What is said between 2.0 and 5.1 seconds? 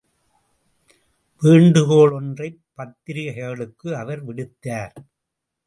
ஒன்றைப் பத்திரிகைகளுக்கு அவர் விடுத்தார்.